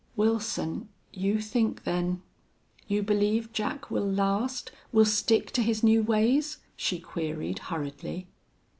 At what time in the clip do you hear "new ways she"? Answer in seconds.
5.83-6.97